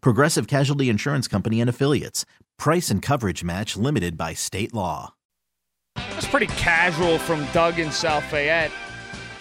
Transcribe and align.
Progressive 0.00 0.46
Casualty 0.46 0.88
Insurance 0.88 1.28
Company 1.28 1.60
and 1.60 1.70
Affiliates. 1.70 2.24
Price 2.58 2.90
and 2.90 3.02
coverage 3.02 3.44
match 3.44 3.76
limited 3.76 4.16
by 4.16 4.34
state 4.34 4.74
law. 4.74 5.14
That's 5.94 6.26
pretty 6.26 6.46
casual 6.46 7.18
from 7.18 7.46
Doug 7.52 7.78
in 7.78 7.90
South 7.90 8.24
Fayette. 8.24 8.70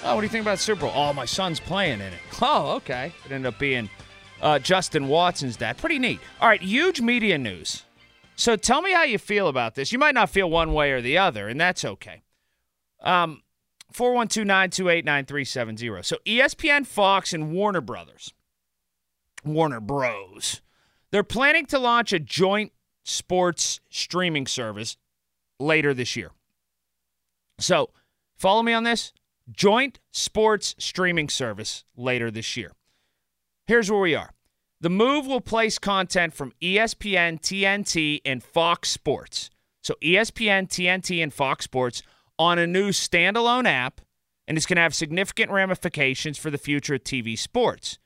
Oh, 0.03 0.15
what 0.15 0.21
do 0.21 0.25
you 0.25 0.31
think 0.31 0.43
about 0.43 0.59
Super 0.59 0.81
Bowl? 0.81 0.91
Oh, 0.93 1.13
my 1.13 1.25
son's 1.25 1.59
playing 1.59 2.01
in 2.01 2.13
it. 2.13 2.19
Oh, 2.41 2.75
okay. 2.75 3.11
It 3.25 3.31
ended 3.31 3.53
up 3.53 3.59
being 3.59 3.89
uh, 4.41 4.59
Justin 4.59 5.07
Watson's 5.07 5.57
dad. 5.57 5.77
Pretty 5.77 5.99
neat. 5.99 6.19
All 6.39 6.47
right, 6.47 6.61
huge 6.61 7.01
media 7.01 7.37
news. 7.37 7.83
So 8.35 8.55
tell 8.55 8.81
me 8.81 8.91
how 8.91 9.03
you 9.03 9.17
feel 9.17 9.47
about 9.47 9.75
this. 9.75 9.91
You 9.91 9.99
might 9.99 10.13
not 10.13 10.29
feel 10.29 10.49
one 10.49 10.73
way 10.73 10.91
or 10.91 11.01
the 11.01 11.17
other, 11.17 11.47
and 11.47 11.59
that's 11.59 11.85
okay. 11.85 12.21
Um, 13.01 13.41
412-928-9370. 13.93 16.05
So 16.05 16.17
ESPN, 16.25 16.85
Fox, 16.85 17.33
and 17.33 17.53
Warner 17.53 17.81
Brothers, 17.81 18.33
Warner 19.45 19.79
Bros, 19.79 20.61
they're 21.11 21.23
planning 21.23 21.65
to 21.67 21.79
launch 21.79 22.13
a 22.13 22.19
joint 22.19 22.71
sports 23.03 23.79
streaming 23.89 24.47
service 24.47 24.97
later 25.59 25.93
this 25.93 26.15
year. 26.15 26.31
So 27.59 27.91
follow 28.35 28.63
me 28.63 28.73
on 28.73 28.83
this. 28.83 29.13
Joint 29.51 29.99
sports 30.11 30.75
streaming 30.79 31.29
service 31.29 31.83
later 31.95 32.31
this 32.31 32.57
year. 32.57 32.71
Here's 33.67 33.91
where 33.91 34.01
we 34.01 34.15
are. 34.15 34.31
The 34.81 34.89
move 34.89 35.25
will 35.25 35.41
place 35.41 35.79
content 35.79 36.33
from 36.33 36.51
ESPN, 36.61 37.39
TNT, 37.39 38.21
and 38.25 38.43
Fox 38.43 38.89
Sports. 38.89 39.49
So 39.83 39.95
ESPN, 40.03 40.67
TNT, 40.67 41.23
and 41.23 41.33
Fox 41.33 41.65
Sports 41.65 42.01
on 42.37 42.59
a 42.59 42.67
new 42.67 42.89
standalone 42.89 43.67
app, 43.67 44.01
and 44.47 44.57
it's 44.57 44.65
going 44.65 44.75
to 44.75 44.81
have 44.81 44.93
significant 44.93 45.51
ramifications 45.51 46.37
for 46.37 46.51
the 46.51 46.57
future 46.57 46.95
of 46.95 47.03
TV 47.03 47.37
sports. 47.37 47.97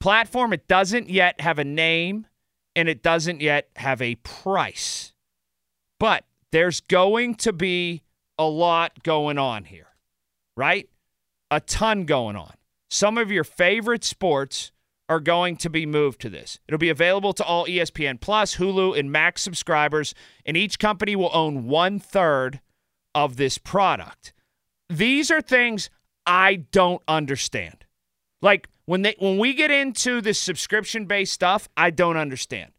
Platform, 0.00 0.52
it 0.52 0.66
doesn't 0.66 1.10
yet 1.10 1.40
have 1.40 1.58
a 1.58 1.64
name 1.64 2.26
and 2.74 2.88
it 2.88 3.02
doesn't 3.02 3.40
yet 3.40 3.68
have 3.76 4.00
a 4.00 4.14
price. 4.16 5.12
But 5.98 6.24
there's 6.52 6.80
going 6.80 7.34
to 7.36 7.52
be 7.52 8.02
a 8.38 8.44
lot 8.44 9.02
going 9.02 9.38
on 9.38 9.64
here, 9.64 9.88
right? 10.56 10.88
A 11.50 11.60
ton 11.60 12.04
going 12.04 12.36
on. 12.36 12.54
Some 12.90 13.18
of 13.18 13.30
your 13.30 13.44
favorite 13.44 14.04
sports 14.04 14.72
are 15.08 15.20
going 15.20 15.56
to 15.56 15.68
be 15.68 15.86
moved 15.86 16.20
to 16.20 16.30
this. 16.30 16.60
It'll 16.66 16.78
be 16.78 16.88
available 16.88 17.32
to 17.34 17.44
all 17.44 17.66
ESPN 17.66 18.20
Plus, 18.20 18.56
Hulu, 18.56 18.98
and 18.98 19.12
Max 19.12 19.42
subscribers, 19.42 20.14
and 20.46 20.56
each 20.56 20.78
company 20.78 21.16
will 21.16 21.30
own 21.32 21.66
one 21.66 21.98
third 21.98 22.60
of 23.14 23.36
this 23.36 23.58
product. 23.58 24.32
These 24.88 25.30
are 25.30 25.42
things 25.42 25.90
I 26.26 26.64
don't 26.70 27.02
understand. 27.06 27.84
Like 28.40 28.68
when 28.90 29.02
they 29.02 29.14
when 29.20 29.38
we 29.38 29.54
get 29.54 29.70
into 29.70 30.20
this 30.20 30.36
subscription 30.36 31.04
based 31.04 31.32
stuff, 31.32 31.68
I 31.76 31.90
don't 31.90 32.16
understand. 32.16 32.72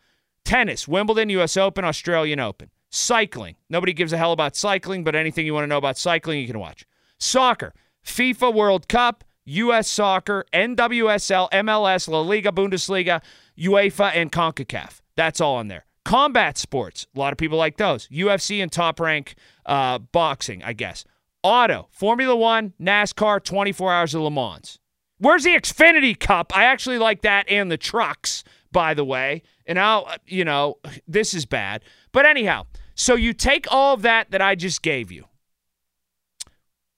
Tennis, 0.45 0.89
Wimbledon, 0.89 1.29
US 1.31 1.57
Open, 1.57 1.85
Australian 1.85 2.41
Open. 2.41 2.71
Cycling. 2.91 3.57
Nobody 3.71 3.93
gives 3.93 4.13
a 4.13 4.19
hell 4.19 4.33
about 4.33 4.57
cycling, 4.57 5.05
but 5.05 5.15
anything 5.15 5.47
you 5.47 5.55
want 5.55 5.65
to 5.65 5.69
know 5.69 5.79
about 5.79 5.97
cycling, 5.97 6.41
you 6.41 6.47
can 6.47 6.59
watch. 6.59 6.85
Soccer, 7.19 7.73
FIFA 8.05 8.53
World 8.53 8.89
Cup, 8.89 9.25
U.S. 9.45 9.89
Soccer, 9.89 10.45
NWSL, 10.53 11.51
MLS, 11.51 12.09
La 12.09 12.21
Liga, 12.21 12.51
Bundesliga, 12.51 13.21
UEFA, 13.59 14.13
and 14.15 14.31
CONCACAF. 14.31 15.01
That's 15.17 15.41
all 15.41 15.57
on 15.57 15.69
there. 15.69 15.85
Combat 16.05 16.59
sports, 16.59 17.07
a 17.15 17.19
lot 17.19 17.33
of 17.33 17.39
people 17.39 17.59
like 17.59 17.77
those. 17.77 18.09
UFC 18.09 18.63
and 18.63 18.73
top 18.73 18.99
rank 18.99 19.35
uh, 19.67 19.99
boxing, 19.99 20.63
I 20.63 20.73
guess. 20.73 21.05
Auto, 21.43 21.89
Formula 21.91 22.35
One, 22.35 22.73
NASCAR, 22.81 23.43
24 23.43 23.93
Hours 23.93 24.15
of 24.15 24.23
Le 24.23 24.31
Mans. 24.31 24.79
Where's 25.19 25.45
the 25.45 25.51
Xfinity 25.51 26.19
Cup? 26.19 26.57
I 26.57 26.65
actually 26.65 26.99
like 26.99 27.23
that 27.23 27.49
and 27.49 27.71
the 27.71 27.77
trucks, 27.77 28.43
by 28.73 28.95
the 28.95 29.05
way. 29.05 29.43
And 29.67 29.79
I'll, 29.79 30.13
you 30.27 30.45
know, 30.45 30.79
this 31.09 31.35
is 31.35 31.47
bad. 31.47 31.83
But 32.11 32.27
anyhow, 32.27 32.67
so 32.95 33.15
you 33.15 33.33
take 33.33 33.67
all 33.71 33.95
of 33.95 34.03
that 34.03 34.31
that 34.31 34.43
I 34.43 34.55
just 34.55 34.83
gave 34.83 35.11
you. 35.13 35.27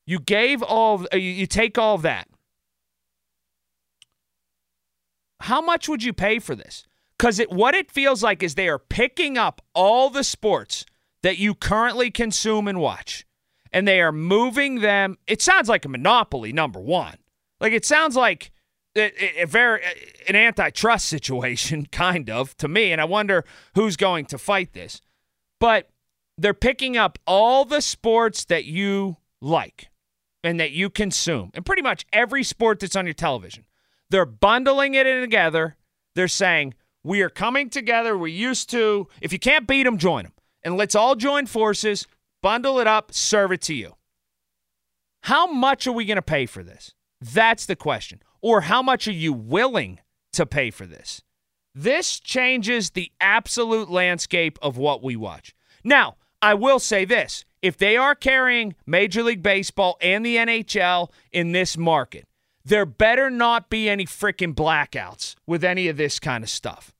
You 0.06 0.18
gave 0.20 0.62
all, 0.62 0.96
of, 0.96 1.06
uh, 1.12 1.16
you, 1.16 1.30
you 1.30 1.46
take 1.46 1.78
all 1.78 1.94
of 1.94 2.02
that. 2.02 2.28
How 5.44 5.60
much 5.60 5.90
would 5.90 6.02
you 6.02 6.14
pay 6.14 6.38
for 6.38 6.54
this? 6.54 6.86
Because 7.18 7.38
what 7.50 7.74
it 7.74 7.90
feels 7.90 8.22
like 8.22 8.42
is 8.42 8.54
they 8.54 8.66
are 8.66 8.78
picking 8.78 9.36
up 9.36 9.60
all 9.74 10.08
the 10.08 10.24
sports 10.24 10.86
that 11.22 11.36
you 11.36 11.54
currently 11.54 12.10
consume 12.10 12.66
and 12.66 12.80
watch, 12.80 13.26
and 13.70 13.86
they 13.86 14.00
are 14.00 14.10
moving 14.10 14.80
them. 14.80 15.18
It 15.26 15.42
sounds 15.42 15.68
like 15.68 15.84
a 15.84 15.88
monopoly, 15.90 16.50
number 16.50 16.80
one. 16.80 17.18
Like 17.60 17.74
it 17.74 17.84
sounds 17.84 18.16
like 18.16 18.52
it, 18.94 19.14
a 19.38 19.44
very 19.44 19.82
an 20.26 20.34
antitrust 20.34 21.04
situation, 21.08 21.84
kind 21.92 22.30
of 22.30 22.56
to 22.56 22.66
me, 22.66 22.90
and 22.90 22.98
I 22.98 23.04
wonder 23.04 23.44
who's 23.74 23.98
going 23.98 24.24
to 24.26 24.38
fight 24.38 24.72
this. 24.72 25.02
But 25.60 25.90
they're 26.38 26.54
picking 26.54 26.96
up 26.96 27.18
all 27.26 27.66
the 27.66 27.82
sports 27.82 28.46
that 28.46 28.64
you 28.64 29.18
like 29.42 29.90
and 30.42 30.58
that 30.58 30.70
you 30.70 30.88
consume, 30.88 31.50
and 31.52 31.66
pretty 31.66 31.82
much 31.82 32.06
every 32.14 32.44
sport 32.44 32.80
that's 32.80 32.96
on 32.96 33.04
your 33.04 33.12
television. 33.12 33.66
They're 34.14 34.24
bundling 34.24 34.94
it 34.94 35.08
in 35.08 35.20
together. 35.20 35.74
They're 36.14 36.28
saying 36.28 36.74
we 37.02 37.20
are 37.22 37.28
coming 37.28 37.68
together. 37.68 38.16
We 38.16 38.30
used 38.30 38.70
to. 38.70 39.08
If 39.20 39.32
you 39.32 39.40
can't 39.40 39.66
beat 39.66 39.82
them, 39.82 39.98
join 39.98 40.22
them, 40.22 40.34
and 40.62 40.76
let's 40.76 40.94
all 40.94 41.16
join 41.16 41.46
forces. 41.46 42.06
Bundle 42.40 42.78
it 42.78 42.86
up, 42.86 43.12
serve 43.12 43.50
it 43.50 43.60
to 43.62 43.74
you. 43.74 43.96
How 45.22 45.48
much 45.48 45.88
are 45.88 45.92
we 45.92 46.04
going 46.04 46.14
to 46.14 46.22
pay 46.22 46.46
for 46.46 46.62
this? 46.62 46.94
That's 47.20 47.66
the 47.66 47.74
question. 47.74 48.22
Or 48.40 48.60
how 48.60 48.82
much 48.82 49.08
are 49.08 49.12
you 49.12 49.32
willing 49.32 49.98
to 50.34 50.46
pay 50.46 50.70
for 50.70 50.86
this? 50.86 51.20
This 51.74 52.20
changes 52.20 52.90
the 52.90 53.10
absolute 53.20 53.90
landscape 53.90 54.60
of 54.62 54.78
what 54.78 55.02
we 55.02 55.16
watch. 55.16 55.56
Now, 55.82 56.18
I 56.40 56.54
will 56.54 56.78
say 56.78 57.04
this 57.04 57.44
if 57.62 57.76
they 57.76 57.96
are 57.96 58.14
carrying 58.14 58.76
Major 58.86 59.24
League 59.24 59.42
Baseball 59.42 59.96
and 60.00 60.24
the 60.24 60.36
NHL 60.36 61.10
in 61.32 61.50
this 61.50 61.76
market, 61.76 62.28
there 62.64 62.86
better 62.86 63.30
not 63.30 63.68
be 63.68 63.88
any 63.88 64.06
freaking 64.06 64.54
blackouts 64.54 65.34
with 65.46 65.64
any 65.64 65.88
of 65.88 65.96
this 65.96 66.18
kind 66.18 66.42
of 66.42 66.50
stuff. 66.50 66.94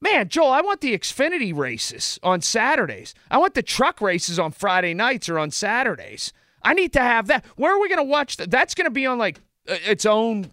Man, 0.00 0.28
Joel, 0.28 0.50
I 0.50 0.62
want 0.62 0.80
the 0.80 0.98
Xfinity 0.98 1.56
races 1.56 2.18
on 2.22 2.40
Saturdays. 2.40 3.14
I 3.30 3.38
want 3.38 3.54
the 3.54 3.62
truck 3.62 4.00
races 4.00 4.38
on 4.38 4.50
Friday 4.50 4.94
nights 4.94 5.28
or 5.28 5.38
on 5.38 5.52
Saturdays. 5.52 6.32
I 6.62 6.74
need 6.74 6.92
to 6.94 7.00
have 7.00 7.28
that. 7.28 7.44
Where 7.56 7.72
are 7.74 7.80
we 7.80 7.88
going 7.88 7.98
to 7.98 8.04
watch 8.04 8.36
that? 8.38 8.50
That's 8.50 8.74
going 8.74 8.86
to 8.86 8.90
be 8.90 9.06
on 9.06 9.18
like 9.18 9.38
uh, 9.68 9.76
its 9.84 10.04
own 10.04 10.50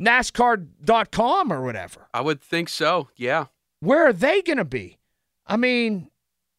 NASCAR.com 0.00 1.52
or 1.52 1.62
whatever. 1.62 2.08
I 2.14 2.20
would 2.20 2.40
think 2.40 2.68
so. 2.68 3.08
Yeah. 3.16 3.46
Where 3.80 4.06
are 4.06 4.12
they 4.12 4.42
going 4.42 4.58
to 4.58 4.64
be? 4.64 4.98
I 5.46 5.56
mean, 5.56 6.10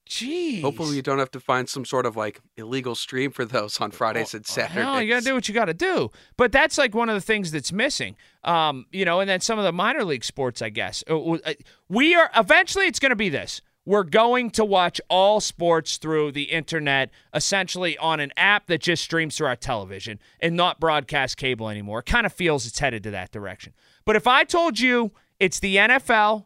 Jeez. 0.09 0.63
Hopefully, 0.63 0.95
you 0.95 1.03
don't 1.03 1.19
have 1.19 1.29
to 1.31 1.39
find 1.39 1.69
some 1.69 1.85
sort 1.85 2.07
of 2.07 2.17
like 2.17 2.41
illegal 2.57 2.95
stream 2.95 3.29
for 3.29 3.45
those 3.45 3.79
on 3.79 3.91
Fridays 3.91 4.33
and 4.33 4.45
Saturdays. 4.45 4.83
No, 4.83 4.97
you 4.97 5.07
got 5.07 5.19
to 5.19 5.25
do 5.25 5.35
what 5.35 5.47
you 5.47 5.53
got 5.53 5.65
to 5.65 5.73
do. 5.73 6.09
But 6.35 6.51
that's 6.51 6.79
like 6.79 6.95
one 6.95 7.09
of 7.09 7.15
the 7.15 7.21
things 7.21 7.51
that's 7.51 7.71
missing. 7.71 8.15
Um, 8.43 8.87
you 8.91 9.05
know, 9.05 9.19
and 9.19 9.29
then 9.29 9.39
some 9.39 9.59
of 9.59 9.65
the 9.65 9.71
minor 9.71 10.03
league 10.03 10.23
sports, 10.23 10.63
I 10.63 10.69
guess. 10.69 11.03
Uh, 11.07 11.33
uh, 11.33 11.53
we 11.89 12.15
are 12.15 12.31
eventually. 12.35 12.87
It's 12.87 12.99
going 12.99 13.11
to 13.11 13.15
be 13.15 13.29
this. 13.29 13.61
We're 13.85 14.03
going 14.03 14.49
to 14.51 14.65
watch 14.65 14.99
all 15.09 15.39
sports 15.39 15.97
through 15.97 16.31
the 16.31 16.43
internet, 16.43 17.11
essentially 17.33 17.95
on 17.99 18.19
an 18.19 18.33
app 18.35 18.65
that 18.65 18.81
just 18.81 19.03
streams 19.03 19.37
through 19.37 19.47
our 19.47 19.55
television 19.55 20.19
and 20.39 20.55
not 20.55 20.79
broadcast 20.79 21.37
cable 21.37 21.69
anymore. 21.69 21.99
It 21.99 22.07
kind 22.07 22.25
of 22.25 22.33
feels 22.33 22.65
it's 22.65 22.79
headed 22.79 23.03
to 23.03 23.11
that 23.11 23.31
direction. 23.31 23.73
But 24.05 24.15
if 24.15 24.25
I 24.25 24.43
told 24.43 24.79
you 24.79 25.11
it's 25.39 25.59
the 25.59 25.75
NFL, 25.77 26.45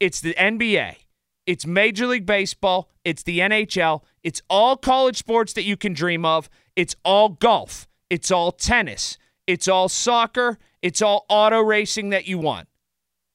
it's 0.00 0.20
the 0.20 0.34
NBA 0.34 0.96
it's 1.46 1.66
Major 1.66 2.06
League 2.06 2.26
Baseball. 2.26 2.90
It's 3.04 3.22
the 3.22 3.38
NHL. 3.38 4.02
It's 4.22 4.42
all 4.50 4.76
college 4.76 5.16
sports 5.16 5.52
that 5.52 5.62
you 5.62 5.76
can 5.76 5.92
dream 5.92 6.24
of. 6.24 6.50
It's 6.74 6.96
all 7.04 7.30
golf. 7.30 7.86
It's 8.10 8.30
all 8.30 8.52
tennis. 8.52 9.16
It's 9.46 9.68
all 9.68 9.88
soccer. 9.88 10.58
It's 10.82 11.00
all 11.00 11.24
auto 11.28 11.60
racing 11.60 12.10
that 12.10 12.26
you 12.26 12.38
want. 12.38 12.68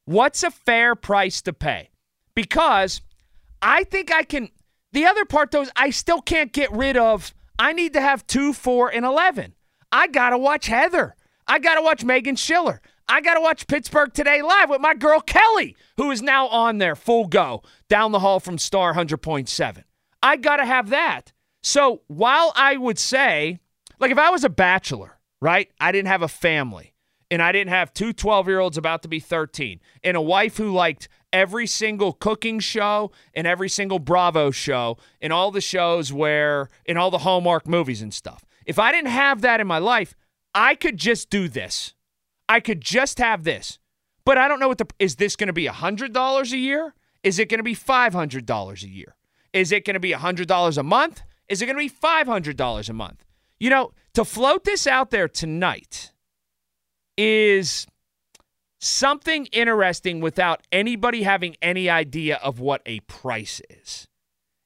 What's 0.05 0.43
a 0.43 0.51
fair 0.51 0.95
price 0.95 1.41
to 1.43 1.53
pay? 1.53 1.89
Because 2.35 3.01
I 3.61 3.85
think 3.85 4.11
I 4.11 4.23
can. 4.23 4.49
The 4.91 5.05
other 5.05 5.23
part, 5.23 5.51
though, 5.51 5.61
is 5.61 5.71
I 5.75 5.89
still 5.89 6.21
can't 6.21 6.51
get 6.51 6.71
rid 6.71 6.97
of. 6.97 7.33
I 7.57 7.71
need 7.71 7.93
to 7.93 8.01
have 8.01 8.27
two, 8.27 8.51
four, 8.51 8.89
and 8.89 9.05
11. 9.05 9.53
I 9.91 10.07
got 10.07 10.31
to 10.31 10.37
watch 10.37 10.67
Heather. 10.67 11.15
I 11.47 11.59
got 11.59 11.75
to 11.75 11.81
watch 11.81 12.03
Meghan 12.03 12.37
Schiller. 12.37 12.81
I 13.11 13.19
got 13.19 13.33
to 13.33 13.41
watch 13.41 13.67
Pittsburgh 13.67 14.13
Today 14.13 14.41
live 14.41 14.69
with 14.69 14.79
my 14.79 14.93
girl 14.93 15.19
Kelly, 15.19 15.75
who 15.97 16.11
is 16.11 16.21
now 16.21 16.47
on 16.47 16.77
there 16.77 16.95
full 16.95 17.27
go 17.27 17.61
down 17.89 18.13
the 18.13 18.19
hall 18.19 18.39
from 18.39 18.57
Star 18.57 18.93
100.7. 18.93 19.83
I 20.23 20.37
got 20.37 20.55
to 20.57 20.65
have 20.65 20.91
that. 20.91 21.33
So 21.61 22.03
while 22.07 22.53
I 22.55 22.77
would 22.77 22.97
say, 22.97 23.59
like 23.99 24.11
if 24.11 24.17
I 24.17 24.29
was 24.29 24.45
a 24.45 24.49
bachelor, 24.49 25.19
right? 25.41 25.69
I 25.77 25.91
didn't 25.91 26.07
have 26.07 26.21
a 26.21 26.29
family 26.29 26.93
and 27.29 27.41
I 27.41 27.51
didn't 27.51 27.71
have 27.71 27.93
two 27.93 28.13
12 28.13 28.47
year 28.47 28.59
olds 28.59 28.77
about 28.77 29.01
to 29.01 29.09
be 29.09 29.19
13 29.19 29.81
and 30.05 30.15
a 30.15 30.21
wife 30.21 30.55
who 30.55 30.71
liked 30.71 31.09
every 31.33 31.67
single 31.67 32.13
cooking 32.13 32.61
show 32.61 33.11
and 33.33 33.45
every 33.45 33.67
single 33.67 33.99
Bravo 33.99 34.51
show 34.51 34.97
and 35.19 35.33
all 35.33 35.51
the 35.51 35.59
shows 35.59 36.13
where, 36.13 36.69
in 36.85 36.95
all 36.95 37.11
the 37.11 37.17
Hallmark 37.17 37.67
movies 37.67 38.01
and 38.01 38.13
stuff. 38.13 38.45
If 38.65 38.79
I 38.79 38.93
didn't 38.93 39.11
have 39.11 39.41
that 39.41 39.59
in 39.59 39.67
my 39.67 39.79
life, 39.79 40.15
I 40.55 40.75
could 40.75 40.95
just 40.95 41.29
do 41.29 41.49
this. 41.49 41.93
I 42.51 42.59
could 42.59 42.81
just 42.81 43.17
have 43.19 43.45
this. 43.45 43.79
But 44.25 44.37
I 44.37 44.49
don't 44.49 44.59
know 44.59 44.67
what 44.67 44.77
the 44.77 44.87
is 44.99 45.15
this 45.15 45.37
going 45.37 45.47
to 45.47 45.53
be 45.53 45.67
$100 45.67 46.51
a 46.51 46.57
year? 46.57 46.93
Is 47.23 47.39
it 47.39 47.47
going 47.47 47.59
to 47.59 47.63
be 47.63 47.75
$500 47.75 48.83
a 48.83 48.89
year? 48.89 49.15
Is 49.53 49.71
it 49.71 49.85
going 49.85 49.93
to 49.93 50.01
be 50.01 50.11
$100 50.11 50.77
a 50.77 50.83
month? 50.83 51.21
Is 51.47 51.61
it 51.61 51.65
going 51.65 51.77
to 51.77 51.83
be 51.83 51.89
$500 51.89 52.89
a 52.89 52.93
month? 52.93 53.25
You 53.57 53.69
know, 53.69 53.93
to 54.15 54.25
float 54.25 54.65
this 54.65 54.85
out 54.85 55.11
there 55.11 55.29
tonight 55.29 56.11
is 57.17 57.87
something 58.81 59.45
interesting 59.47 60.19
without 60.19 60.61
anybody 60.73 61.23
having 61.23 61.55
any 61.61 61.89
idea 61.89 62.35
of 62.43 62.59
what 62.59 62.81
a 62.85 62.99
price 63.01 63.61
is. 63.69 64.07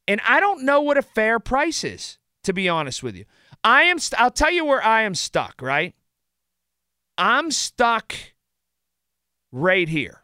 And 0.08 0.22
I 0.28 0.40
don't 0.40 0.64
know 0.64 0.81
what 0.81 0.98
a 0.98 1.04
fair 1.04 1.40
price 1.40 1.84
is, 1.84 2.18
to 2.46 2.54
be 2.54 2.68
honest 2.68 3.04
with 3.04 3.16
you. 3.16 3.26
I 3.64 3.84
am 3.84 4.00
st- 4.00 4.20
I'll 4.20 4.31
tell 4.31 4.52
you 4.52 4.66
where 4.66 4.84
I 4.84 5.04
am 5.04 5.14
stuck, 5.14 5.62
right? 5.62 5.94
I'm 7.18 7.52
stuck 7.52 8.16
right 9.52 9.88
here. 9.88 10.22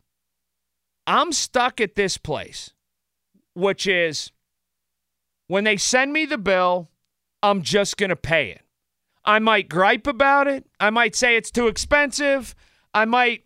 I'm 1.07 1.31
stuck 1.31 1.81
at 1.81 1.95
this 1.95 2.17
place, 2.17 2.71
which 3.53 3.87
is 3.87 4.31
when 5.47 5.63
they 5.63 5.77
send 5.77 6.13
me 6.13 6.25
the 6.25 6.37
bill, 6.37 6.89
I'm 7.43 7.61
just 7.61 7.97
going 7.97 8.09
to 8.09 8.15
pay 8.15 8.51
it. 8.51 8.61
I 9.23 9.39
might 9.39 9.69
gripe 9.69 10.07
about 10.07 10.47
it. 10.47 10.65
I 10.79 10.89
might 10.89 11.15
say 11.15 11.35
it's 11.35 11.51
too 11.51 11.67
expensive. 11.67 12.55
I 12.93 13.05
might 13.05 13.43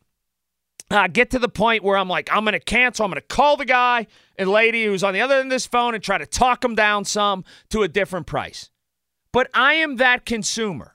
uh, 0.89 1.07
get 1.07 1.31
to 1.31 1.39
the 1.39 1.49
point 1.49 1.83
where 1.83 1.97
I'm 1.97 2.07
like, 2.07 2.29
I'm 2.31 2.43
going 2.43 2.53
to 2.53 2.59
cancel. 2.59 3.05
I'm 3.05 3.11
going 3.11 3.21
to 3.21 3.27
call 3.27 3.57
the 3.57 3.65
guy 3.65 4.07
and 4.37 4.49
lady 4.49 4.85
who's 4.85 5.03
on 5.03 5.13
the 5.13 5.21
other 5.21 5.35
end 5.35 5.47
of 5.47 5.49
this 5.49 5.65
phone 5.65 5.93
and 5.93 6.03
try 6.03 6.17
to 6.17 6.25
talk 6.25 6.61
them 6.61 6.75
down 6.75 7.05
some 7.05 7.43
to 7.69 7.83
a 7.83 7.87
different 7.87 8.27
price. 8.27 8.69
But 9.31 9.49
I 9.53 9.73
am 9.75 9.97
that 9.97 10.25
consumer. 10.25 10.94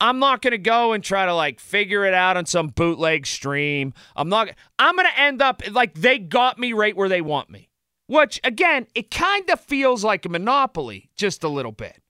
I'm 0.00 0.18
not 0.18 0.40
going 0.40 0.52
to 0.52 0.58
go 0.58 0.92
and 0.92 1.04
try 1.04 1.26
to 1.26 1.34
like 1.34 1.60
figure 1.60 2.04
it 2.06 2.14
out 2.14 2.36
on 2.36 2.46
some 2.46 2.68
bootleg 2.68 3.26
stream. 3.26 3.92
I'm 4.16 4.28
not 4.28 4.48
I'm 4.78 4.96
going 4.96 5.08
to 5.08 5.20
end 5.20 5.42
up 5.42 5.62
like 5.70 5.94
they 5.94 6.18
got 6.18 6.58
me 6.58 6.72
right 6.72 6.96
where 6.96 7.08
they 7.08 7.20
want 7.20 7.50
me. 7.50 7.68
Which 8.06 8.40
again, 8.42 8.86
it 8.94 9.10
kind 9.10 9.48
of 9.50 9.60
feels 9.60 10.02
like 10.02 10.24
a 10.24 10.28
monopoly 10.28 11.10
just 11.16 11.44
a 11.44 11.48
little 11.48 11.72
bit. 11.72 12.02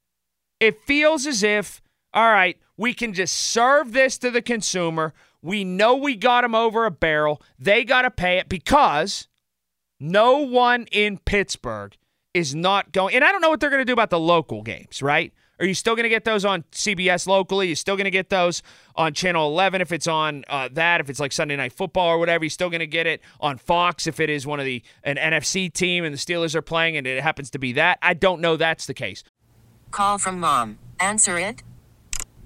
It 0.60 0.80
feels 0.82 1.26
as 1.26 1.42
if 1.42 1.82
all 2.12 2.30
right, 2.30 2.58
we 2.76 2.94
can 2.94 3.12
just 3.12 3.36
serve 3.36 3.92
this 3.92 4.18
to 4.18 4.30
the 4.30 4.42
consumer. 4.42 5.14
We 5.42 5.64
know 5.64 5.96
we 5.96 6.16
got 6.16 6.42
them 6.42 6.54
over 6.54 6.84
a 6.84 6.90
barrel. 6.90 7.40
They 7.58 7.84
got 7.84 8.02
to 8.02 8.10
pay 8.10 8.38
it 8.38 8.48
because 8.48 9.28
no 9.98 10.38
one 10.38 10.86
in 10.90 11.18
Pittsburgh 11.18 11.96
is 12.34 12.54
not 12.54 12.92
going. 12.92 13.14
And 13.14 13.24
I 13.24 13.32
don't 13.32 13.40
know 13.40 13.50
what 13.50 13.60
they're 13.60 13.70
going 13.70 13.80
to 13.80 13.84
do 13.84 13.92
about 13.92 14.10
the 14.10 14.18
local 14.18 14.62
games, 14.62 15.02
right? 15.02 15.32
Are 15.60 15.66
you 15.66 15.74
still 15.74 15.94
going 15.94 16.04
to 16.04 16.08
get 16.10 16.24
those 16.24 16.46
on 16.46 16.64
CBS 16.72 17.26
locally? 17.26 17.66
You're 17.66 17.76
still 17.76 17.96
going 17.96 18.06
to 18.06 18.10
get 18.10 18.30
those 18.30 18.62
on 18.96 19.12
Channel 19.12 19.46
11 19.48 19.82
if 19.82 19.92
it's 19.92 20.06
on 20.06 20.44
uh, 20.48 20.70
that, 20.72 21.02
if 21.02 21.10
it's 21.10 21.20
like 21.20 21.32
Sunday 21.32 21.54
Night 21.54 21.74
Football 21.74 22.08
or 22.08 22.18
whatever. 22.18 22.44
You're 22.44 22.50
still 22.50 22.70
going 22.70 22.80
to 22.80 22.86
get 22.86 23.06
it 23.06 23.20
on 23.40 23.58
Fox 23.58 24.06
if 24.06 24.20
it 24.20 24.30
is 24.30 24.46
one 24.46 24.58
of 24.58 24.64
the 24.64 24.82
an 25.04 25.16
NFC 25.16 25.70
team 25.70 26.04
and 26.04 26.14
the 26.14 26.18
Steelers 26.18 26.54
are 26.54 26.62
playing 26.62 26.96
and 26.96 27.06
it 27.06 27.22
happens 27.22 27.50
to 27.50 27.58
be 27.58 27.74
that. 27.74 27.98
I 28.00 28.14
don't 28.14 28.40
know 28.40 28.56
that's 28.56 28.86
the 28.86 28.94
case. 28.94 29.22
Call 29.90 30.16
from 30.16 30.40
mom. 30.40 30.78
Answer 30.98 31.38
it. 31.38 31.62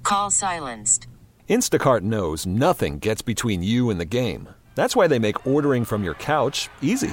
Call 0.03 0.31
silenced. 0.31 1.07
Instacart 1.49 2.01
knows 2.01 2.47
nothing 2.47 2.99
gets 2.99 3.23
between 3.23 3.63
you 3.63 3.91
and 3.91 4.01
the 4.01 4.05
game. 4.05 4.49
That's 4.75 4.97
why 4.97 5.07
they 5.07 5.21
make 5.21 5.47
ordering 5.47 5.85
from 5.85 6.03
your 6.03 6.15
couch 6.15 6.69
easy. 6.83 7.13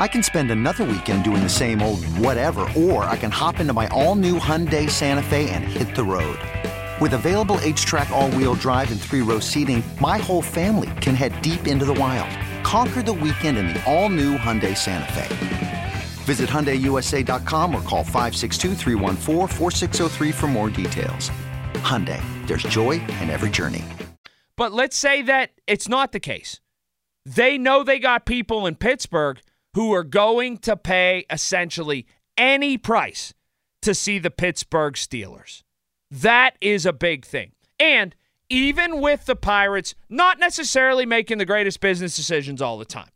I 0.00 0.08
can 0.08 0.22
spend 0.22 0.50
another 0.50 0.84
weekend 0.84 1.24
doing 1.24 1.42
the 1.42 1.48
same 1.50 1.82
old 1.82 2.02
whatever, 2.16 2.66
or 2.74 3.04
I 3.04 3.18
can 3.18 3.30
hop 3.30 3.60
into 3.60 3.74
my 3.74 3.86
all 3.88 4.14
new 4.14 4.38
Hyundai 4.38 4.88
Santa 4.88 5.22
Fe 5.22 5.50
and 5.50 5.62
hit 5.62 5.94
the 5.94 6.02
road. 6.02 6.38
With 7.02 7.12
available 7.12 7.56
HTRAC, 7.58 8.08
all 8.08 8.30
wheel 8.30 8.54
drive, 8.54 8.90
and 8.92 8.98
three 8.98 9.20
row 9.20 9.40
seating, 9.40 9.82
my 10.00 10.16
whole 10.16 10.40
family 10.40 10.88
can 11.02 11.14
head 11.14 11.42
deep 11.42 11.66
into 11.66 11.84
the 11.84 11.92
wild. 11.92 12.30
Conquer 12.64 13.02
the 13.02 13.12
weekend 13.12 13.58
in 13.58 13.66
the 13.66 13.78
all 13.84 14.08
new 14.08 14.38
Hyundai 14.38 14.74
Santa 14.74 15.12
Fe. 15.12 15.92
Visit 16.24 16.48
HyundaiUSA.com 16.48 17.74
or 17.74 17.82
call 17.82 18.02
562 18.02 18.74
for 20.32 20.46
more 20.46 20.70
details. 20.70 21.30
Hyundai, 21.74 22.22
there's 22.46 22.62
joy 22.62 22.92
in 23.20 23.28
every 23.28 23.50
journey. 23.50 23.84
But 24.56 24.72
let's 24.72 24.96
say 24.96 25.20
that 25.20 25.50
it's 25.66 25.90
not 25.90 26.12
the 26.12 26.20
case. 26.20 26.58
They 27.26 27.58
know 27.58 27.84
they 27.84 27.98
got 27.98 28.24
people 28.24 28.66
in 28.66 28.76
Pittsburgh 28.76 29.42
who 29.74 29.92
are 29.92 30.04
going 30.04 30.58
to 30.58 30.76
pay 30.76 31.24
essentially 31.30 32.06
any 32.36 32.76
price 32.76 33.34
to 33.82 33.94
see 33.94 34.18
the 34.18 34.30
Pittsburgh 34.30 34.94
Steelers. 34.94 35.62
That 36.10 36.56
is 36.60 36.84
a 36.86 36.92
big 36.92 37.24
thing. 37.24 37.52
And 37.78 38.14
even 38.48 39.00
with 39.00 39.26
the 39.26 39.36
Pirates 39.36 39.94
not 40.08 40.38
necessarily 40.38 41.06
making 41.06 41.38
the 41.38 41.44
greatest 41.44 41.80
business 41.80 42.16
decisions 42.16 42.60
all 42.60 42.78
the 42.78 42.84
time, 42.84 43.10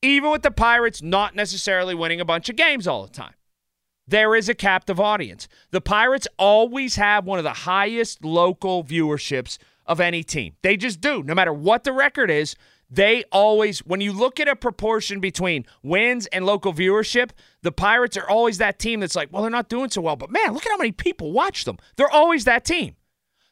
even 0.00 0.30
with 0.30 0.42
the 0.42 0.50
Pirates 0.50 1.02
not 1.02 1.34
necessarily 1.34 1.94
winning 1.94 2.20
a 2.20 2.24
bunch 2.24 2.48
of 2.48 2.56
games 2.56 2.86
all 2.86 3.04
the 3.04 3.12
time, 3.12 3.34
there 4.06 4.34
is 4.34 4.48
a 4.48 4.54
captive 4.54 4.98
audience. 4.98 5.46
The 5.70 5.82
Pirates 5.82 6.26
always 6.38 6.96
have 6.96 7.26
one 7.26 7.38
of 7.38 7.44
the 7.44 7.52
highest 7.52 8.24
local 8.24 8.82
viewerships 8.82 9.58
of 9.84 10.00
any 10.00 10.22
team. 10.22 10.54
They 10.62 10.78
just 10.78 11.00
do. 11.00 11.22
No 11.22 11.34
matter 11.34 11.52
what 11.52 11.84
the 11.84 11.92
record 11.92 12.30
is, 12.30 12.56
they 12.90 13.24
always, 13.30 13.80
when 13.80 14.00
you 14.00 14.12
look 14.12 14.40
at 14.40 14.48
a 14.48 14.56
proportion 14.56 15.20
between 15.20 15.66
wins 15.82 16.26
and 16.26 16.46
local 16.46 16.72
viewership, 16.72 17.30
the 17.62 17.72
Pirates 17.72 18.16
are 18.16 18.28
always 18.28 18.58
that 18.58 18.78
team 18.78 19.00
that's 19.00 19.16
like, 19.16 19.30
well, 19.32 19.42
they're 19.42 19.50
not 19.50 19.68
doing 19.68 19.90
so 19.90 20.00
well, 20.00 20.16
but 20.16 20.30
man, 20.30 20.54
look 20.54 20.64
at 20.64 20.72
how 20.72 20.78
many 20.78 20.92
people 20.92 21.32
watch 21.32 21.64
them. 21.64 21.78
They're 21.96 22.10
always 22.10 22.44
that 22.44 22.64
team. 22.64 22.96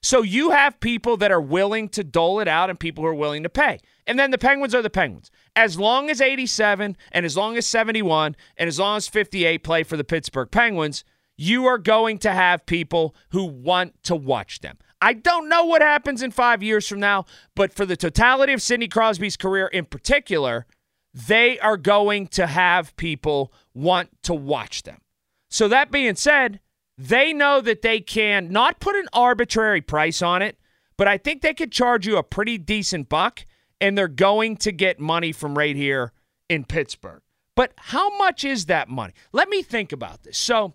So 0.02 0.22
you 0.22 0.50
have 0.50 0.78
people 0.80 1.16
that 1.18 1.32
are 1.32 1.40
willing 1.40 1.88
to 1.90 2.04
dole 2.04 2.40
it 2.40 2.48
out 2.48 2.70
and 2.70 2.78
people 2.78 3.02
who 3.02 3.08
are 3.08 3.14
willing 3.14 3.42
to 3.42 3.48
pay. 3.48 3.80
And 4.06 4.18
then 4.18 4.30
the 4.30 4.38
Penguins 4.38 4.74
are 4.74 4.82
the 4.82 4.88
Penguins. 4.88 5.30
As 5.56 5.78
long 5.78 6.08
as 6.10 6.20
87 6.20 6.96
and 7.12 7.26
as 7.26 7.36
long 7.36 7.56
as 7.56 7.66
71 7.66 8.36
and 8.56 8.68
as 8.68 8.78
long 8.78 8.98
as 8.98 9.08
58 9.08 9.64
play 9.64 9.82
for 9.82 9.96
the 9.96 10.04
Pittsburgh 10.04 10.50
Penguins, 10.50 11.04
you 11.36 11.66
are 11.66 11.78
going 11.78 12.18
to 12.18 12.30
have 12.30 12.66
people 12.66 13.14
who 13.30 13.44
want 13.44 14.02
to 14.04 14.14
watch 14.14 14.60
them. 14.60 14.78
I 15.00 15.12
don't 15.12 15.48
know 15.48 15.64
what 15.64 15.82
happens 15.82 16.22
in 16.22 16.30
five 16.30 16.62
years 16.62 16.88
from 16.88 17.00
now, 17.00 17.26
but 17.54 17.72
for 17.72 17.84
the 17.84 17.96
totality 17.96 18.52
of 18.52 18.62
Sidney 18.62 18.88
Crosby's 18.88 19.36
career 19.36 19.66
in 19.66 19.84
particular, 19.84 20.66
they 21.12 21.58
are 21.60 21.76
going 21.76 22.26
to 22.28 22.46
have 22.46 22.96
people 22.96 23.52
want 23.74 24.10
to 24.22 24.34
watch 24.34 24.82
them. 24.82 25.00
So, 25.48 25.68
that 25.68 25.90
being 25.90 26.16
said, 26.16 26.60
they 26.98 27.32
know 27.32 27.60
that 27.60 27.82
they 27.82 28.00
can 28.00 28.50
not 28.50 28.80
put 28.80 28.96
an 28.96 29.08
arbitrary 29.12 29.80
price 29.80 30.22
on 30.22 30.42
it, 30.42 30.58
but 30.96 31.08
I 31.08 31.18
think 31.18 31.42
they 31.42 31.54
could 31.54 31.72
charge 31.72 32.06
you 32.06 32.16
a 32.16 32.22
pretty 32.22 32.58
decent 32.58 33.08
buck, 33.08 33.44
and 33.80 33.96
they're 33.96 34.08
going 34.08 34.56
to 34.58 34.72
get 34.72 34.98
money 34.98 35.32
from 35.32 35.56
right 35.56 35.76
here 35.76 36.12
in 36.48 36.64
Pittsburgh. 36.64 37.22
But 37.54 37.72
how 37.76 38.16
much 38.18 38.44
is 38.44 38.66
that 38.66 38.88
money? 38.88 39.12
Let 39.32 39.48
me 39.48 39.62
think 39.62 39.92
about 39.92 40.22
this. 40.22 40.36
So, 40.36 40.74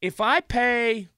if 0.00 0.20
I 0.20 0.40
pay, 0.40 1.08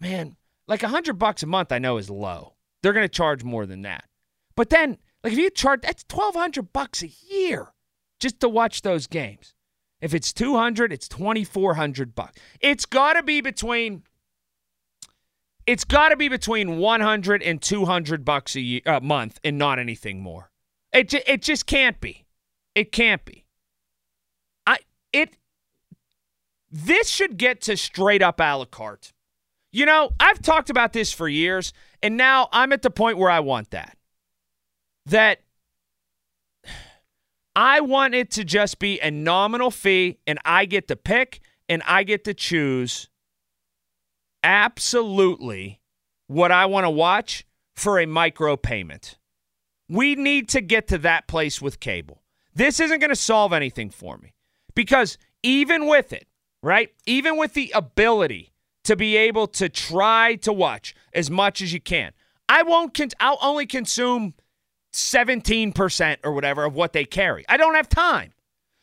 man, 0.00 0.36
like 0.66 0.82
a 0.82 0.88
hundred 0.88 1.14
bucks 1.18 1.42
a 1.42 1.46
month, 1.46 1.72
I 1.72 1.78
know 1.78 1.96
is 1.96 2.10
low. 2.10 2.54
They're 2.82 2.92
going 2.92 3.04
to 3.04 3.08
charge 3.08 3.44
more 3.44 3.66
than 3.66 3.82
that. 3.82 4.04
But 4.56 4.70
then, 4.70 4.98
like 5.22 5.32
if 5.32 5.38
you 5.38 5.50
charge, 5.50 5.82
that's 5.82 6.04
twelve 6.04 6.34
hundred 6.34 6.72
bucks 6.72 7.02
a 7.02 7.08
year 7.28 7.72
just 8.20 8.40
to 8.40 8.48
watch 8.48 8.82
those 8.82 9.06
games. 9.06 9.54
If 10.00 10.14
it's 10.14 10.32
two 10.32 10.56
hundred, 10.56 10.92
it's 10.92 11.08
twenty 11.08 11.44
four 11.44 11.74
hundred 11.74 12.14
bucks. 12.14 12.38
It's 12.60 12.86
got 12.86 13.14
to 13.14 13.22
be 13.22 13.40
between. 13.40 14.02
It's 15.66 15.84
got 15.84 16.10
to 16.10 16.16
be 16.16 16.28
between 16.28 16.76
100 16.76 17.42
and 17.42 17.62
200 17.62 18.22
bucks 18.22 18.54
a 18.54 18.60
year, 18.60 18.82
uh, 18.84 19.00
month 19.00 19.40
and 19.42 19.56
not 19.56 19.78
anything 19.78 20.20
more. 20.20 20.50
It 20.92 21.08
ju- 21.08 21.22
it 21.26 21.40
just 21.40 21.64
can't 21.64 21.98
be. 22.02 22.26
It 22.74 22.92
can't 22.92 23.24
be. 23.24 23.46
I 24.66 24.76
it 25.10 25.38
this 26.70 27.08
should 27.08 27.38
get 27.38 27.62
to 27.62 27.78
straight 27.78 28.20
up 28.20 28.40
a 28.40 28.58
la 28.58 28.66
carte. 28.66 29.13
You 29.74 29.86
know, 29.86 30.12
I've 30.20 30.40
talked 30.40 30.70
about 30.70 30.92
this 30.92 31.12
for 31.12 31.26
years, 31.26 31.72
and 32.00 32.16
now 32.16 32.48
I'm 32.52 32.72
at 32.72 32.82
the 32.82 32.90
point 32.90 33.18
where 33.18 33.28
I 33.30 33.40
want 33.40 33.72
that. 33.72 33.98
That 35.06 35.40
I 37.56 37.80
want 37.80 38.14
it 38.14 38.30
to 38.32 38.44
just 38.44 38.78
be 38.78 39.00
a 39.00 39.10
nominal 39.10 39.72
fee, 39.72 40.20
and 40.28 40.38
I 40.44 40.66
get 40.66 40.86
to 40.88 40.96
pick 40.96 41.40
and 41.68 41.82
I 41.86 42.04
get 42.04 42.22
to 42.24 42.34
choose 42.34 43.08
absolutely 44.44 45.80
what 46.28 46.52
I 46.52 46.66
want 46.66 46.84
to 46.84 46.90
watch 46.90 47.44
for 47.74 47.98
a 47.98 48.06
micro 48.06 48.56
payment. 48.56 49.18
We 49.88 50.14
need 50.14 50.48
to 50.50 50.60
get 50.60 50.86
to 50.88 50.98
that 50.98 51.26
place 51.26 51.60
with 51.60 51.80
cable. 51.80 52.22
This 52.54 52.78
isn't 52.78 53.00
going 53.00 53.10
to 53.10 53.16
solve 53.16 53.52
anything 53.52 53.90
for 53.90 54.18
me 54.18 54.34
because 54.76 55.18
even 55.42 55.88
with 55.88 56.12
it, 56.12 56.28
right? 56.62 56.90
Even 57.06 57.36
with 57.36 57.54
the 57.54 57.72
ability 57.74 58.53
to 58.84 58.96
be 58.96 59.16
able 59.16 59.46
to 59.48 59.68
try 59.68 60.36
to 60.36 60.52
watch 60.52 60.94
as 61.12 61.30
much 61.30 61.60
as 61.60 61.72
you 61.72 61.80
can. 61.80 62.12
I 62.48 62.62
won't 62.62 62.94
con- 62.94 63.10
I'll 63.20 63.38
only 63.42 63.66
consume 63.66 64.34
17% 64.92 66.16
or 66.22 66.32
whatever 66.32 66.64
of 66.64 66.74
what 66.74 66.92
they 66.92 67.04
carry. 67.04 67.44
I 67.48 67.56
don't 67.56 67.74
have 67.74 67.88
time. 67.88 68.32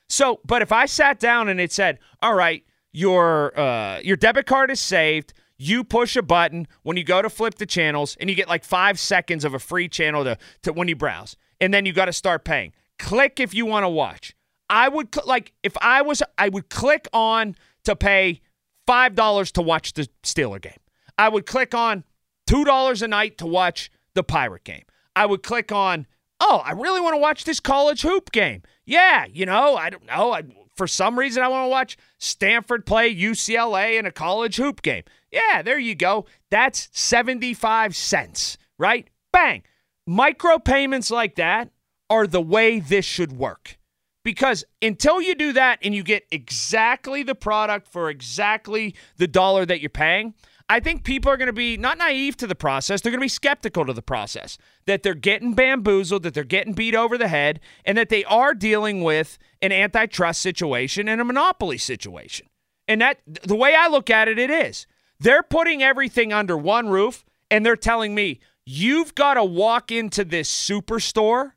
So, 0.10 0.41
but 0.46 0.62
if 0.62 0.72
I 0.72 0.88
sat 0.88 1.20
down 1.20 1.48
and 1.48 1.60
it 1.62 1.72
said, 1.72 2.00
"All 2.22 2.36
right, 2.36 2.65
your 2.91 3.58
uh, 3.58 4.00
your 4.03 4.17
debit 4.17 4.46
card 4.46 4.70
is 4.72 4.79
saved. 4.79 5.34
You 5.58 5.84
push 5.84 6.15
a 6.15 6.22
button 6.22 6.67
when 6.84 6.98
you 6.98 7.03
go 7.03 7.22
to 7.22 7.29
flip 7.29 7.55
the 7.55 7.65
channels, 7.65 8.17
and 8.20 8.29
you 8.29 8.36
get 8.36 8.50
like 8.50 8.65
five 8.65 9.00
seconds 9.00 9.46
of 9.46 9.53
a 9.53 9.60
free 9.60 9.88
channel 9.88 10.24
to, 10.24 10.38
to 10.63 10.74
when 10.74 10.88
you 10.88 10.96
browse, 10.96 11.38
and 11.62 11.74
then 11.74 11.86
you 11.86 11.93
got 11.93 12.05
to 12.05 12.13
start 12.13 12.43
paying. 12.43 12.74
Click 13.00 13.39
if 13.39 13.53
you 13.53 13.65
want 13.65 13.84
to 13.84 13.89
watch. 13.89 14.36
I 14.70 14.89
would 14.89 15.15
like 15.25 15.53
if 15.63 15.77
I 15.81 16.01
was, 16.01 16.22
I 16.38 16.50
would 16.50 16.70
click 16.70 17.08
on 17.13 17.55
to 17.86 17.96
pay 17.96 18.41
$5 18.88 19.51
to 19.53 19.61
watch 19.61 19.93
the 19.93 20.07
Steeler 20.23 20.61
game. 20.61 20.79
I 21.17 21.29
would 21.29 21.45
click 21.45 21.73
on 21.73 22.03
$2 22.47 23.01
a 23.01 23.07
night 23.07 23.38
to 23.38 23.45
watch 23.45 23.91
the 24.13 24.23
Pirate 24.23 24.63
game. 24.63 24.83
I 25.15 25.25
would 25.25 25.43
click 25.43 25.71
on, 25.71 26.07
oh, 26.39 26.61
I 26.65 26.71
really 26.71 27.01
want 27.01 27.13
to 27.13 27.19
watch 27.19 27.43
this 27.43 27.59
college 27.59 28.01
hoop 28.01 28.31
game. 28.31 28.63
Yeah, 28.85 29.25
you 29.25 29.45
know, 29.45 29.75
I 29.75 29.89
don't 29.89 30.05
know. 30.05 30.31
I, 30.31 30.43
for 30.75 30.88
some 30.88 31.19
reason, 31.19 31.43
I 31.43 31.47
want 31.47 31.65
to 31.65 31.69
watch 31.69 31.97
Stanford 32.17 32.85
play 32.85 33.13
UCLA 33.13 34.00
in 34.00 34.05
a 34.05 34.11
college 34.11 34.55
hoop 34.57 34.81
game. 34.81 35.03
Yeah, 35.31 35.61
there 35.61 35.79
you 35.79 35.95
go. 35.95 36.25
That's 36.50 36.89
75 36.91 37.95
cents, 37.95 38.57
right? 38.77 39.09
Bang. 39.31 39.63
Micropayments 40.09 41.11
like 41.11 41.35
that 41.35 41.69
are 42.09 42.27
the 42.27 42.41
way 42.41 42.79
this 42.79 43.05
should 43.05 43.33
work. 43.33 43.77
Because 44.23 44.63
until 44.81 45.21
you 45.21 45.33
do 45.33 45.53
that 45.53 45.79
and 45.81 45.95
you 45.95 46.03
get 46.03 46.25
exactly 46.31 47.23
the 47.23 47.35
product 47.35 47.87
for 47.87 48.09
exactly 48.09 48.95
the 49.17 49.27
dollar 49.27 49.65
that 49.65 49.81
you're 49.81 49.89
paying, 49.89 50.35
I 50.69 50.79
think 50.79 51.03
people 51.03 51.29
are 51.31 51.37
going 51.37 51.47
to 51.47 51.53
be 51.53 51.75
not 51.75 51.97
naive 51.97 52.37
to 52.37 52.47
the 52.47 52.55
process. 52.55 53.01
They're 53.01 53.11
going 53.11 53.19
to 53.19 53.25
be 53.25 53.29
skeptical 53.29 53.85
to 53.85 53.93
the 53.93 54.01
process 54.01 54.57
that 54.85 55.03
they're 55.03 55.13
getting 55.13 55.53
bamboozled, 55.53 56.23
that 56.23 56.33
they're 56.33 56.43
getting 56.43 56.73
beat 56.73 56.95
over 56.95 57.17
the 57.17 57.27
head, 57.27 57.59
and 57.83 57.97
that 57.97 58.09
they 58.09 58.23
are 58.25 58.53
dealing 58.53 59.03
with 59.03 59.37
an 59.61 59.71
antitrust 59.71 60.41
situation 60.41 61.09
and 61.09 61.19
a 61.19 61.25
monopoly 61.25 61.77
situation. 61.77 62.47
And 62.87 63.01
that 63.01 63.19
the 63.25 63.55
way 63.55 63.75
I 63.75 63.87
look 63.87 64.09
at 64.09 64.27
it, 64.27 64.39
it 64.39 64.49
is. 64.49 64.87
They're 65.19 65.43
putting 65.43 65.83
everything 65.83 66.31
under 66.31 66.57
one 66.57 66.89
roof 66.89 67.25
and 67.49 67.65
they're 67.65 67.75
telling 67.75 68.15
me, 68.15 68.39
you've 68.65 69.13
got 69.13 69.33
to 69.33 69.43
walk 69.43 69.91
into 69.91 70.23
this 70.23 70.49
superstore 70.49 71.51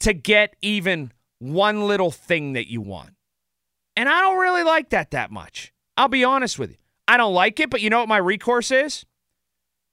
to 0.00 0.12
get 0.12 0.56
even 0.60 1.10
one 1.38 1.86
little 1.86 2.10
thing 2.10 2.54
that 2.54 2.70
you 2.70 2.80
want. 2.80 3.10
And 3.96 4.08
I 4.08 4.20
don't 4.20 4.38
really 4.38 4.62
like 4.62 4.90
that 4.90 5.12
that 5.12 5.30
much. 5.30 5.72
I'll 5.96 6.08
be 6.08 6.24
honest 6.24 6.58
with 6.58 6.70
you. 6.70 6.76
I 7.08 7.16
don't 7.16 7.34
like 7.34 7.60
it, 7.60 7.70
but 7.70 7.80
you 7.80 7.90
know 7.90 8.00
what 8.00 8.08
my 8.08 8.18
recourse 8.18 8.70
is? 8.70 9.06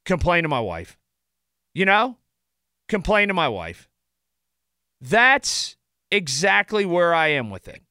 Complain 0.05 0.43
to 0.43 0.49
my 0.49 0.59
wife. 0.59 0.97
You 1.73 1.85
know? 1.85 2.17
Complain 2.89 3.29
to 3.29 3.33
my 3.33 3.47
wife. 3.47 3.87
That's 4.99 5.77
exactly 6.11 6.85
where 6.85 7.13
I 7.13 7.29
am 7.29 7.49
with 7.49 7.67
it. 7.67 7.81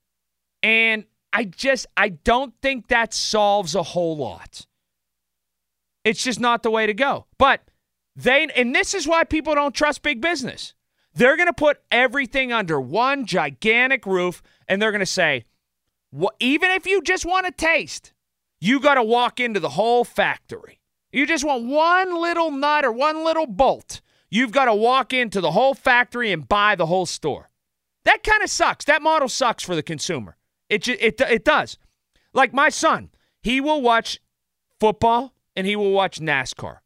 And 0.62 1.04
I 1.32 1.44
just 1.44 1.87
I 1.97 2.11
don't 2.11 2.54
think 2.62 2.88
that 2.88 3.14
solves 3.14 3.75
a 3.75 3.82
whole 3.82 4.16
lot. 4.16 4.66
It's 6.04 6.23
just 6.23 6.40
not 6.40 6.62
the 6.62 6.71
way 6.71 6.87
to 6.87 6.94
go. 6.94 7.26
But 7.38 7.62
they, 8.16 8.49
and 8.54 8.75
this 8.75 8.94
is 8.94 9.06
why 9.06 9.25
people 9.25 9.54
don't 9.54 9.75
trust 9.75 10.02
big 10.02 10.21
business. 10.21 10.75
They're 11.14 11.37
going 11.37 11.49
to 11.49 11.52
put 11.52 11.83
everything 11.90 12.52
under 12.52 12.81
one 12.81 13.26
gigantic 13.26 14.07
roof 14.07 14.42
and 14.69 14.81
they're 14.81 14.92
going 14.92 15.00
to 15.00 15.07
say, 15.07 15.45
well, 16.11 16.33
even 16.40 16.71
if 16.71 16.87
you 16.87 17.02
just 17.02 17.26
want 17.26 17.47
a 17.47 17.50
taste, 17.50 18.12
you 18.61 18.81
got 18.81 18.95
to 18.95 19.02
walk 19.02 19.40
into 19.40 19.61
the 19.61 19.71
whole 19.71 20.04
factory. 20.04 20.81
You 21.11 21.26
just 21.26 21.45
want 21.45 21.66
one 21.66 22.21
little 22.21 22.50
nut 22.50 22.85
or 22.85 22.92
one 22.92 23.25
little 23.25 23.47
bolt. 23.47 24.00
You've 24.31 24.52
got 24.52 24.66
to 24.66 24.75
walk 24.75 25.12
into 25.12 25.40
the 25.40 25.50
whole 25.50 25.75
factory 25.75 26.33
and 26.33 26.49
buy 26.49 26.75
the 26.75 26.87
whole 26.87 27.07
store. 27.07 27.50
That 28.04 28.23
kind 28.23 28.42
of 28.42 28.50
sucks. 28.50 28.87
That 28.87 29.02
model 29.02 29.28
sucks 29.28 29.62
for 29.62 29.75
the 29.76 29.83
consumer. 29.83 30.37
It, 30.69 30.88
it, 30.88 31.21
it 31.21 31.45
does. 31.45 31.76
Like 32.33 32.54
my 32.54 32.71
son, 32.71 33.11
he 33.42 33.61
will 33.61 33.83
watch 33.83 34.21
football 34.81 35.35
and 35.54 35.66
he 35.66 35.76
will 35.76 35.92
watch 35.92 36.19
NASCAR. 36.19 36.78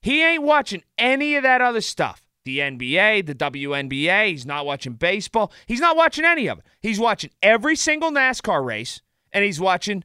He 0.00 0.22
ain't 0.22 0.44
watching 0.44 0.84
any 0.96 1.34
of 1.34 1.42
that 1.42 1.60
other 1.60 1.80
stuff. 1.80 2.22
The 2.44 2.58
NBA, 2.58 3.26
the 3.26 3.34
WNBA, 3.34 4.28
he's 4.28 4.46
not 4.46 4.64
watching 4.64 4.94
baseball. 4.94 5.52
He's 5.66 5.80
not 5.80 5.96
watching 5.96 6.24
any 6.24 6.48
of 6.48 6.58
it. 6.58 6.64
He's 6.80 6.98
watching 6.98 7.30
every 7.42 7.76
single 7.76 8.10
NASCAR 8.10 8.64
race 8.64 9.02
and 9.32 9.44
he's 9.44 9.60
watching 9.60 10.04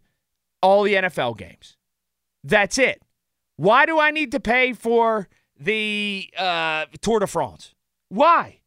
all 0.61 0.83
the 0.83 0.95
NFL 0.95 1.37
games. 1.37 1.77
That's 2.43 2.77
it. 2.77 3.01
Why 3.57 3.85
do 3.85 3.99
I 3.99 4.11
need 4.11 4.31
to 4.33 4.39
pay 4.39 4.73
for 4.73 5.29
the 5.57 6.29
uh, 6.37 6.85
Tour 7.01 7.19
de 7.19 7.27
France? 7.27 7.73
Why? 8.09 8.59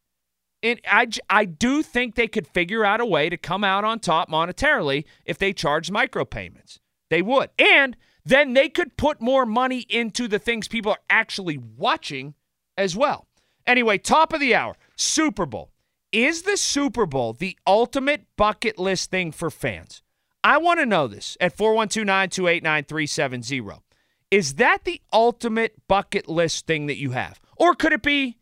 And 0.63 0.81
I, 0.91 1.09
I 1.31 1.45
do 1.45 1.83
think 1.83 2.15
they 2.15 2.27
could 2.27 2.47
figure 2.47 2.85
out 2.85 3.01
a 3.01 3.07
way 3.07 3.29
to 3.29 3.37
come 3.37 3.63
out 3.63 3.85
on 3.85 4.01
top 4.01 4.29
monetarily 4.29 5.05
if 5.25 5.39
they 5.39 5.53
charge 5.53 5.91
micropayments. 5.91 6.79
They 7.11 7.23
would. 7.23 7.51
And 7.59 7.97
then 8.25 8.55
they 8.55 8.69
could 8.69 8.97
put 8.97 9.21
more 9.21 9.47
money 9.47 9.87
into 9.89 10.27
the 10.27 10.39
things 10.39 10.69
people 10.69 10.93
are 10.93 10.99
actually 11.09 11.59
watching 11.59 12.35
as 12.77 12.97
well. 12.97 13.28
Anyway, 13.69 13.99
top 13.99 14.33
of 14.33 14.41
the 14.41 14.55
hour 14.55 14.75
Super 14.97 15.47
Bowl. 15.47 15.71
Is 16.11 16.43
the 16.43 16.57
Super 16.57 17.05
Bowl 17.05 17.35
the 17.35 17.57
ultimate 17.67 18.23
bucket 18.37 18.79
list 18.79 19.11
thing 19.11 19.31
for 19.31 19.51
fans? 19.51 20.03
I 20.43 20.57
want 20.57 20.81
to 20.81 20.87
know 20.87 21.07
this 21.07 21.37
at 21.39 21.57
412 21.57 22.07
928 22.07 22.63
9370. 22.63 23.83
Is 24.31 24.55
that 24.55 24.85
the 24.85 25.03
ultimate 25.13 25.75
bucket 25.87 26.29
list 26.29 26.67
thing 26.67 26.87
that 26.87 26.97
you 26.97 27.11
have? 27.11 27.41
Or 27.57 27.75
could 27.75 27.93
it 27.93 28.03
be, 28.03 28.39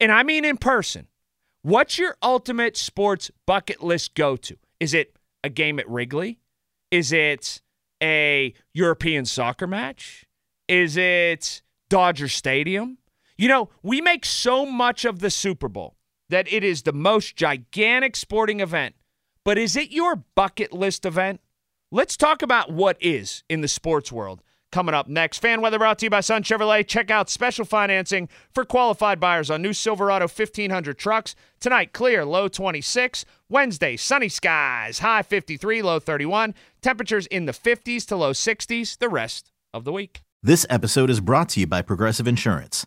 and 0.00 0.10
I 0.10 0.22
mean 0.22 0.46
in 0.46 0.56
person, 0.56 1.08
what's 1.60 1.98
your 1.98 2.16
ultimate 2.22 2.78
sports 2.78 3.30
bucket 3.46 3.82
list 3.82 4.14
go 4.14 4.36
to? 4.36 4.56
Is 4.80 4.94
it 4.94 5.14
a 5.44 5.50
game 5.50 5.78
at 5.78 5.88
Wrigley? 5.88 6.40
Is 6.90 7.12
it 7.12 7.60
a 8.02 8.54
European 8.72 9.26
soccer 9.26 9.66
match? 9.66 10.24
Is 10.68 10.96
it 10.96 11.60
Dodger 11.90 12.28
Stadium? 12.28 12.96
You 13.40 13.48
know, 13.48 13.70
we 13.82 14.02
make 14.02 14.26
so 14.26 14.66
much 14.66 15.06
of 15.06 15.20
the 15.20 15.30
Super 15.30 15.70
Bowl 15.70 15.96
that 16.28 16.52
it 16.52 16.62
is 16.62 16.82
the 16.82 16.92
most 16.92 17.36
gigantic 17.36 18.14
sporting 18.14 18.60
event. 18.60 18.96
But 19.46 19.56
is 19.56 19.76
it 19.76 19.90
your 19.90 20.16
bucket 20.34 20.74
list 20.74 21.06
event? 21.06 21.40
Let's 21.90 22.18
talk 22.18 22.42
about 22.42 22.70
what 22.70 22.98
is 23.00 23.42
in 23.48 23.62
the 23.62 23.66
sports 23.66 24.12
world 24.12 24.42
coming 24.70 24.94
up 24.94 25.08
next. 25.08 25.38
Fan 25.38 25.62
weather 25.62 25.78
brought 25.78 25.98
to 26.00 26.04
you 26.04 26.10
by 26.10 26.20
Sun 26.20 26.42
Chevrolet. 26.42 26.86
Check 26.86 27.10
out 27.10 27.30
special 27.30 27.64
financing 27.64 28.28
for 28.52 28.66
qualified 28.66 29.18
buyers 29.18 29.50
on 29.50 29.62
new 29.62 29.72
Silverado 29.72 30.24
1500 30.24 30.98
trucks. 30.98 31.34
Tonight, 31.60 31.94
clear, 31.94 32.26
low 32.26 32.46
26. 32.46 33.24
Wednesday, 33.48 33.96
sunny 33.96 34.28
skies, 34.28 34.98
high 34.98 35.22
53, 35.22 35.80
low 35.80 35.98
31. 35.98 36.54
Temperatures 36.82 37.26
in 37.28 37.46
the 37.46 37.52
50s 37.52 38.04
to 38.08 38.16
low 38.16 38.32
60s 38.32 38.98
the 38.98 39.08
rest 39.08 39.50
of 39.72 39.84
the 39.84 39.92
week. 39.92 40.20
This 40.42 40.66
episode 40.68 41.08
is 41.08 41.20
brought 41.20 41.48
to 41.50 41.60
you 41.60 41.66
by 41.66 41.80
Progressive 41.80 42.28
Insurance. 42.28 42.86